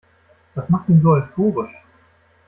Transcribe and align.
Was 0.55 0.69
macht 0.71 0.89
ihn 0.89 0.99
so 1.03 1.11
euphorisch? 1.11 1.75